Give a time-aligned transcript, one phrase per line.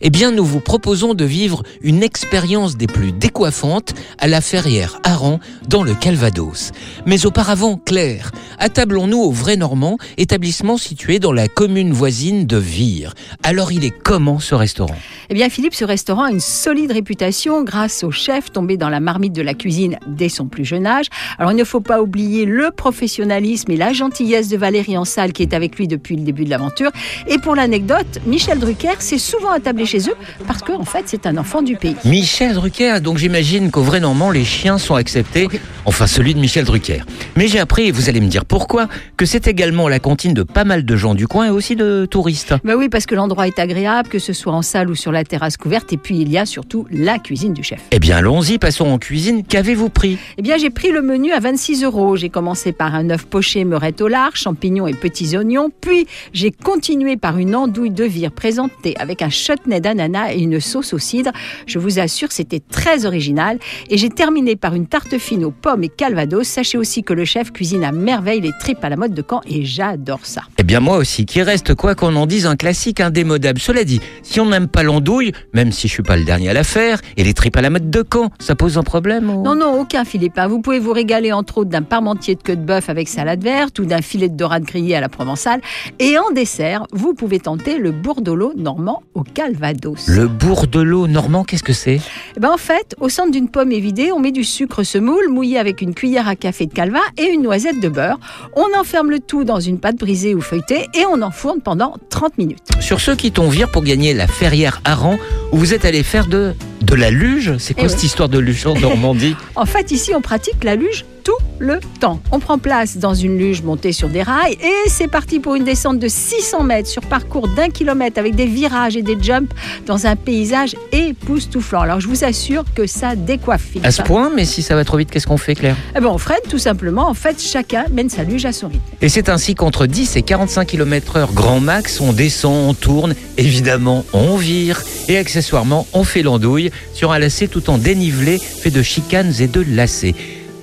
[0.00, 5.00] Eh bien, nous vous proposons de vivre une expérience des plus décoiffantes à la Ferrière
[5.02, 6.70] Aran dans le Calvados.
[7.04, 8.30] Mais auparavant, Claire,
[8.60, 13.14] attablons-nous au Vrai Normand, établissement situé dans la commune voisine de Vire.
[13.42, 14.94] Alors, il est comment ce restaurant?
[15.30, 19.00] Eh bien, Philippe, ce restaurant a une solide réputation grâce au chef tombé dans la
[19.00, 21.06] marmite de la cuisine dès son plus jeune âge.
[21.40, 25.42] Alors, il ne faut pas oublier le professionnalisme et la gentillesse de Valérie Ansal qui
[25.42, 26.92] est avec lui depuis le début de l'aventure.
[27.26, 30.16] Et pour l'anecdote, Michel Drucker s'est souvent attablé chez eux
[30.46, 31.96] parce qu'en en fait, c'est un enfant du pays.
[32.04, 35.48] Michel Drucker, donc j'imagine qu'au Vrai Normand, les chiens sont acceptés,
[35.84, 37.02] enfin celui de Michel Drucker.
[37.36, 40.42] Mais j'ai appris, et vous allez me dire pourquoi, que c'est également la cantine de
[40.42, 42.54] pas mal de gens du coin et aussi de touristes.
[42.64, 45.24] Bah oui, parce que l'endroit est agréable, que ce soit en salle ou sur la
[45.24, 47.80] terrasse couverte, et puis il y a surtout la cuisine du chef.
[47.90, 49.42] Eh bien, allons-y, passons en cuisine.
[49.44, 50.18] Qu'avez-vous pris?
[50.36, 52.16] Eh bien, j'ai pris le menu à 26 euros.
[52.16, 55.70] J'ai commencé par un œuf poché meurette au lard, champignons et petits oignons.
[55.80, 60.60] Puis, j'ai continué par une andouille de vire présentée avec un chutney d'ananas et une
[60.60, 61.30] sauce au cidre.
[61.66, 63.58] Je vous assure, c'était très original.
[63.90, 66.46] Et j'ai terminé par une tarte fine aux pommes et calvados.
[66.46, 69.40] Sachez aussi que le chef cuisine à merveille les tripes à la mode de Caen
[69.46, 70.42] et j'adore ça.
[70.58, 73.60] Eh bien, moi aussi, qui reste quoi qu'on en dise un classique indémodable.
[73.60, 76.52] Cela dit, si on n'aime pas l'andouille, même si je suis pas le dernier à
[76.52, 79.42] la faire, et les tripes à la mode de Caen, ça pose un problème ou-
[79.42, 80.38] Non, non, aucun Philippe.
[80.38, 80.46] hein.
[80.48, 83.78] Vous pouvez vous régaler entre autres d'un parmentier de queue de bœuf avec salade verte
[83.78, 85.60] ou d'un filet de dorade grillé à la provençale.
[85.98, 89.67] Et en dessert, vous pouvez tenter le bourdolo normand au calvados.
[90.06, 92.00] Le bourg de l'eau normand, qu'est-ce que c'est?
[92.36, 95.58] Eh ben, en fait, au centre d'une pomme évidée, on met du sucre semoule mouillé
[95.58, 98.18] avec une cuillère à café de calva et une noisette de beurre.
[98.56, 102.38] On enferme le tout dans une pâte brisée ou feuilletée et on enfourne pendant 30
[102.38, 102.68] minutes.
[102.80, 105.18] Sur ceux qui t'ont viré pour gagner la Ferrière Aran,
[105.52, 107.56] où vous êtes allé faire de, de la luge?
[107.58, 108.06] C'est quoi Eh cette oui.
[108.06, 109.34] histoire de luge en Normandie?
[109.56, 112.22] En fait, ici, on pratique la luge tout le temps.
[112.32, 115.64] On prend place dans une luge montée sur des rails et c'est parti pour une
[115.64, 119.52] descente de 600 mètres sur parcours d'un kilomètre avec des virages et des jumps
[119.84, 121.82] dans un paysage époustouflant.
[121.82, 123.60] Alors, je vous assure que ça décoiffe.
[123.60, 123.84] Philippe.
[123.84, 125.76] À ce point, mais si ça va trop vite, qu'est-ce qu'on fait, Claire?
[125.94, 127.06] Eh ben, on freine tout simplement.
[127.10, 128.80] En fait, chacun mène sa luge à son rythme.
[129.02, 134.06] Et c'est ainsi qu'entre 10 et 45 km/h grand max, on descend, on tourne, évidemment,
[134.14, 138.80] on vire, et accessoirement, on fait l'andouille sur un lacet tout en dénivelé, fait de
[138.80, 140.14] chicanes et de lacets.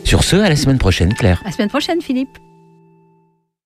[0.06, 1.42] Sur ce, à la semaine prochaine, Claire.
[1.44, 2.38] À la semaine prochaine, Philippe.